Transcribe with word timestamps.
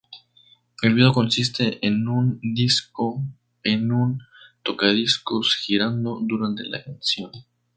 El 0.81 0.95
video 0.95 1.13
consiste 1.13 1.77
en 1.85 2.07
un 2.07 2.39
disco 2.41 3.23
en 3.63 3.91
un 3.91 4.23
Tocadiscos 4.63 5.53
girando 5.57 6.17
durante 6.23 6.63
la 6.63 6.83
canción. 6.83 7.29